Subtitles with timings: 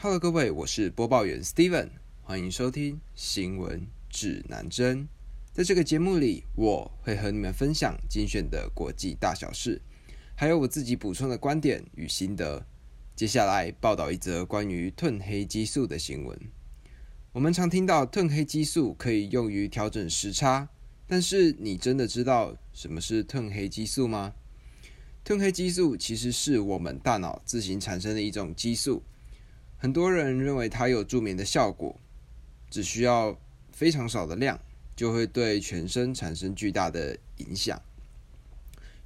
[0.00, 1.88] Hello，各位，我是播报员 Steven，
[2.22, 5.08] 欢迎收听新闻指南针。
[5.52, 9.82] 在这个节目里，我会和你们分享精选的国际大小事，
[10.36, 12.64] 还有我自己补充的观点与心得。
[13.16, 16.38] 接下来报道一则关于褪黑激素的新闻。
[17.32, 20.68] 我们常听到褪黑激素可以用于调整时差，
[21.08, 24.32] 但是你真的知道什么是褪黑激素吗？
[25.24, 29.02] 褪黑激素其实是我们大脑自行产生的一种激素。
[29.78, 31.96] 很多人认为它有助眠的效果，
[32.68, 33.38] 只需要
[33.70, 34.58] 非常少的量，
[34.96, 37.80] 就会对全身产生巨大的影响。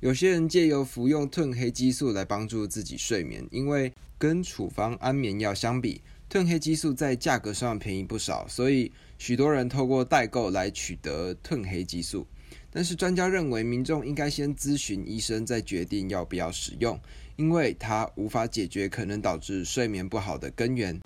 [0.01, 12.27] 有些人借由服用褪黑激素来帮助自己睡眠，因为跟处方安眠药相比，褪黑激素在价格上便宜不少，所以许多人透过代购来取得褪黑激素。
[12.71, 16.99] 但是专家认为，民众应该先咨询医生，再决定要不要使用。
[17.43, 21.01] 因为它无法解决可能导致睡眠不好的根源，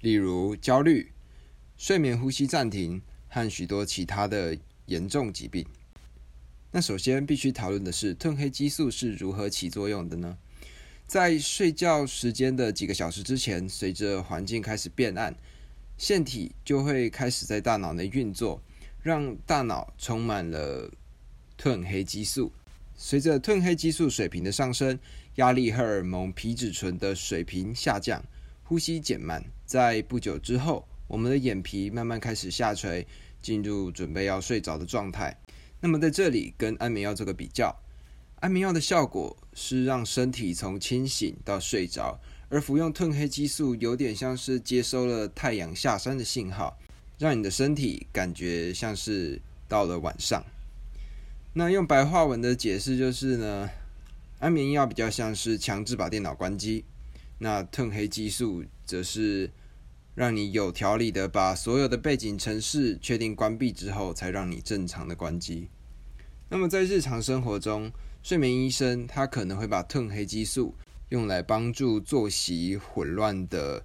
[0.00, 1.10] 例如焦虑、
[1.76, 4.56] 睡眠呼吸暂停和许多其他的
[4.86, 5.66] 严重疾病。
[6.70, 10.38] 那首先必须讨论的是，褪黑激素是如何起作用的呢？
[11.08, 15.34] 在睡觉时间的几个小时之前，随着环境开始变暗，
[15.98, 18.62] 腺体就会开始在大脑内运作，
[19.02, 20.88] 让大脑充满了
[21.58, 22.52] 褪黑激素。
[23.02, 24.96] 随着褪黑激素水平的上升，
[25.36, 28.22] 压力荷尔蒙皮质醇的水平下降，
[28.64, 33.06] 呼吸减慢，在不久之后，我们的眼皮慢慢开始下垂，
[33.40, 35.38] 进入准备要睡着的状态。
[35.80, 37.74] 那么在这里跟安眠药做个比较，
[38.40, 46.76] 安眠药的效果是让身体从清醒到睡着，而服用褪黑激素有点像是接收了太阳下山的信号，
[47.18, 50.44] 让你的身体感觉像是到了晚上。
[51.52, 53.70] 那用白话文的解释就是呢。
[54.40, 56.82] 安眠药比较像是强制把电脑关机，
[57.36, 59.50] 那褪黑激素则是
[60.14, 65.68] 让你有条理的把所有的背景程式确定关闭之后，才让你正常的关机。
[66.48, 67.92] 那么在日常生活中，
[68.22, 70.74] 睡眠医生他可能会把褪黑激素
[71.10, 73.84] 用来帮助作息混乱的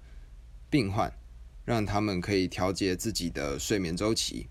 [0.70, 1.12] 病患，
[1.66, 4.48] 让他们可以调节自己的睡眠周期。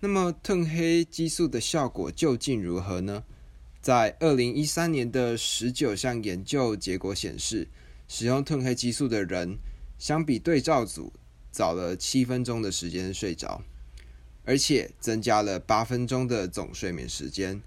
[0.00, 3.22] 那么褪黑激素的效果究竟如何呢？
[3.82, 7.66] 在二零一三年的十九项研究结果显示，
[8.06, 9.58] 使用褪黑激素的人，
[9.98, 11.12] 相比对照组
[11.50, 13.60] 早了七分钟的时间睡着，
[14.44, 17.60] 而且增加了八分钟的总睡眠时间。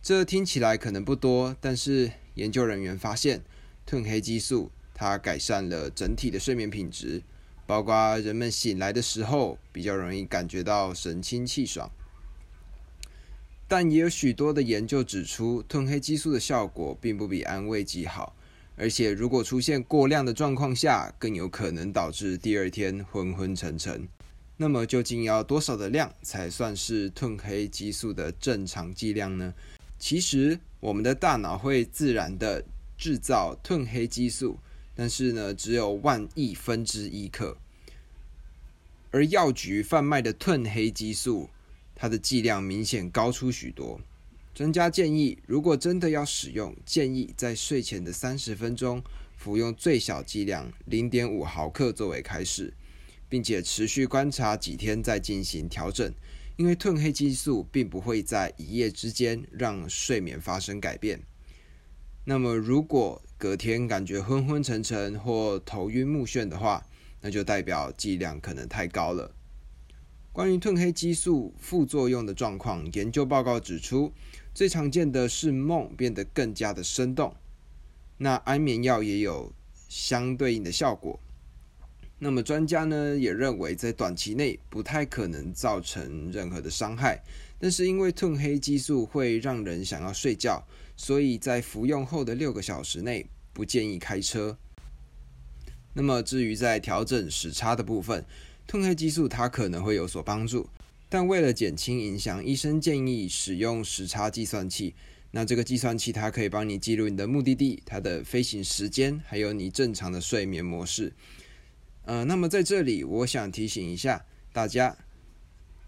[0.00, 3.42] 这听起来可能不多，但是研究人员发现，
[3.86, 7.22] 褪黑激素它改善了整体的睡眠品质，
[7.66, 11.90] 包括人们醒来的时候比较容易感觉到神清气爽。
[13.70, 18.34] 但也有许多的研究指出，褪黑激素的效果并不比安慰剂好，
[18.74, 24.08] 而且如果出现过量的状况下，更有可能导致第二天昏昏沉沉。
[24.56, 29.54] 那么究竟要多少的量才算是褪黑激素的正常剂量呢？
[30.00, 32.64] 其实我们的大脑会自然的
[32.98, 34.58] 制造褪黑激素，
[34.96, 37.56] 但是呢，只有万亿分之一克，
[39.12, 41.48] 而药局贩卖的褪黑激素。
[42.00, 44.00] 它的剂量明显高出许多。
[44.54, 49.02] 专家建议，如果真的要使用，建议在睡前的三十分钟
[49.36, 52.72] 服用最小剂量零点五毫克作为开始，
[53.28, 56.10] 并且持续观察几天再进行调整。
[56.56, 61.20] 因为褪黑激素并不会在一夜之间让睡眠发生改变。
[62.24, 66.82] 那么，如果隔天感觉昏昏沉沉或头晕目眩的话，
[67.20, 69.34] 那就代表剂量可能太高了。
[70.32, 74.12] 关于褪黑激素副作用的状况，研究报告指出，
[74.54, 77.34] 最常见的是梦变得更加的生动。
[78.16, 79.52] 那安眠药也有
[79.88, 81.18] 相对应的效果。
[82.22, 87.20] 那么专家呢也认为，在短期内不太可能造成任何的伤害。
[87.58, 90.64] 但是因为褪黑激素会让人想要睡觉，
[90.96, 94.56] 所以在服用后的六个小时内不建议开车。
[95.92, 98.24] 那么至于在调整时差的部分，
[98.70, 100.70] 褪黑激素它可能会有所帮助，
[101.08, 104.94] 但为了减轻影响，医生建议使用时差计算器。
[105.32, 111.12] 那这个计算器它可以帮你记录你的目的地、它的飞行时间，还有你正常的睡眠模式。
[112.04, 114.96] 呃，那么在这里我想提醒一下大家，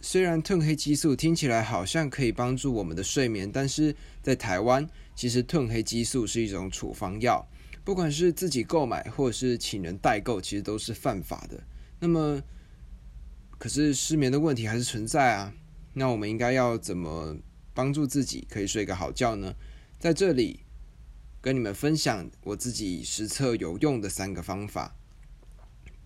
[0.00, 7.46] 虽然褪黑激素听起来好像可以帮助我们的睡眠，但是在台湾其实褪黑激素是一种处方药，
[7.85, 11.62] 不管是自己购买或是请人代购，其实都是犯法的。
[12.00, 12.43] 那么
[13.62, 15.55] 可是失眠的问题还是存在啊，
[15.93, 17.37] 那我们应该要怎么
[17.73, 19.55] 帮助自己可以睡个好觉呢？
[20.00, 20.64] 在这里
[21.41, 24.97] 跟你们分享我自己实测有用的三个方法。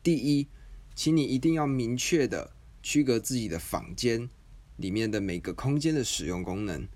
[0.02, 0.48] 第一，
[0.94, 4.28] 请你一定要明确的区隔自己的房间
[4.76, 6.86] 里面的每个空间的使用功能。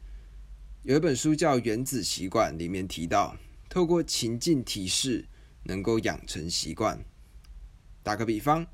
[0.83, 3.35] 有一本书叫《原子习惯》，里面提到，
[3.71, 5.25] 透过情境提示
[5.62, 7.03] 能够养成习惯。
[8.03, 8.67] 打个比方，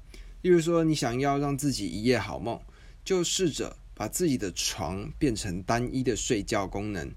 [0.47, 2.61] 例如说，你想要让自己一夜好梦，
[3.05, 7.13] 就试着把自己的床变成单一的睡觉功能。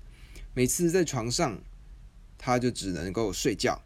[0.56, 1.62] 每次在床上，
[2.40, 3.80] 他就只能够睡觉。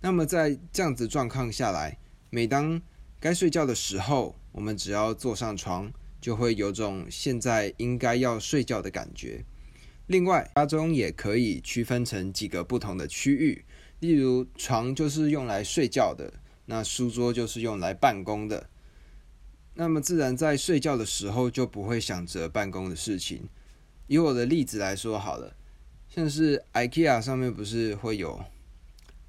[0.00, 1.98] 那么在这样子状况下来，
[2.30, 2.80] 每当
[3.20, 9.44] 该睡觉的时候，我们只要坐上床，就会有种现在应该要睡觉的感觉。
[10.06, 13.62] 另外，家中也可以区分成几个不同的区域，
[13.98, 16.32] 例如床就是用来睡觉的，
[16.70, 18.70] 那书桌就是用来办公的。
[19.74, 23.48] 那么自然在睡觉的时候就不会想着办公的事情。
[24.06, 25.56] 以我的例子来说好了。
[26.08, 28.40] 像是 IKEA 上面不是会有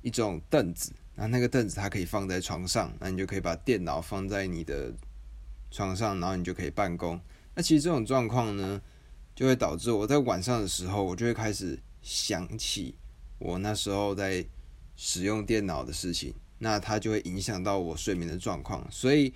[0.04, 4.94] 一种凳子，然后那个凳子它可以放在床上，那你就可以把电脑放在你的
[5.72, 7.20] 床上，然后你就可以办公。
[7.56, 8.80] 那其实这种状况呢，
[9.36, 12.96] 就会导致我在晚上的时候，我就会开始想起
[13.40, 14.46] 我那时候在
[14.96, 18.88] 使用电脑的事情，那它就会影响到我睡眠的状况。
[18.92, 19.34] 所以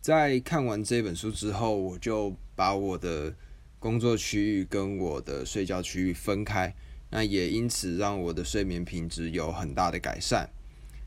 [0.00, 3.34] 在看完这本书之后，我就把我的
[3.80, 6.72] 工作区域跟我的睡觉区域分开，
[7.10, 10.48] 那也因此让我的睡眠品质有很大的改善。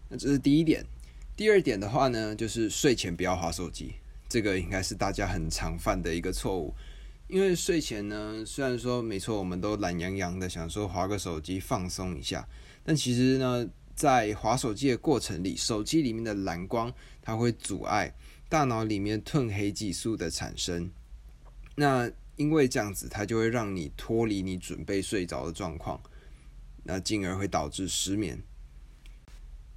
[0.10, 0.86] 那这是第一点。
[1.36, 3.94] 第二点的话呢，就是睡前不要划手机，
[4.28, 6.74] 这个应该是大家很常犯的一个错误。
[7.28, 12.48] 因为睡前呢，虽然说没错，我们都懒洋洋的想说划个手机放松一下，
[12.84, 18.13] 但其实呢，在划手机的过程里，手机里面的蓝光它会阻碍
[18.50, 20.90] 大脑里面褪黑激素的产生。
[21.75, 26.01] 那因为这样子，它就会让你脱离你准备睡着的状况，
[26.84, 28.42] 那进而会导致失眠。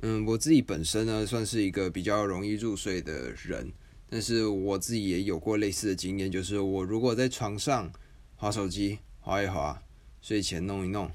[0.00, 3.72] 嗯，我自己本身呢，算是一个比较容易入睡的人，
[4.08, 7.90] 但是我自己也有过类似的经验，就是我如果在床上
[8.36, 9.82] 划手机划一划，
[10.20, 11.10] 睡前弄一弄，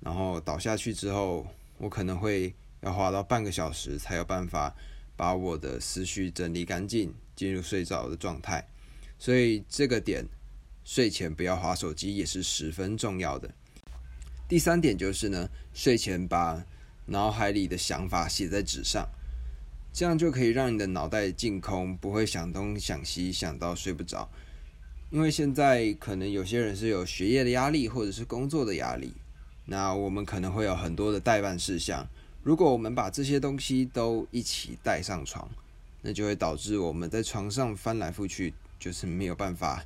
[0.00, 1.46] 然后倒下去之后，
[1.78, 4.74] 我可能会要花到半个小时才有办法
[5.16, 8.68] 把我的思绪整理干净，进入睡着的状态，
[9.18, 10.24] 所以这个点。
[10.84, 13.50] 睡前不要划手机也是十分重要的。
[14.48, 16.64] 第三点就是呢，睡前把
[17.04, 19.06] 脑海里的想法写在纸上，
[19.92, 24.30] 这样就可以让你的脑袋净空，不会想东想西，想到睡不着。
[25.10, 29.12] 因为现在可能有些人是有学业的压力，或者是工作的压力，
[29.68, 32.04] 那我们可能会有很多的代办事项。
[32.42, 35.48] 如果我们把这些东西都一起带上床，
[36.02, 39.84] 那就会导致我们在床上翻来覆去，就是没有办法。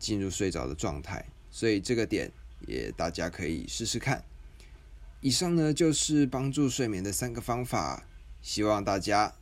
[0.00, 2.30] 进入睡着的状态，所以这个点
[2.68, 4.22] 也大家可以试试看。
[5.20, 8.04] 以上呢就是帮助睡眠的三个方法，
[8.40, 9.34] 希望大家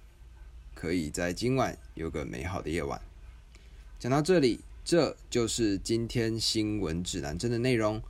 [0.75, 2.99] 可以在今晚有个美好的夜晚。
[3.99, 8.03] 讲到这里，这就是今天新闻指南针的内容。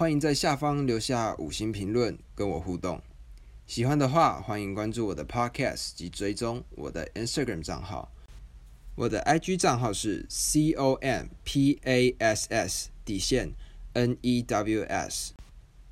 [0.00, 3.02] 欢迎在下方留下五星评论跟我互动。
[3.66, 8.10] 喜欢的话，欢迎关注我的 Podcast 及追踪我的 Instagram 账号。
[8.94, 13.52] 我的 IG 账号是 c o m p a s s 底线
[13.92, 15.34] n e w s。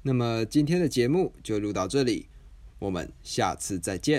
[0.00, 2.28] 那么今天的节目就录到这里，
[2.78, 4.16] 我们下次再见。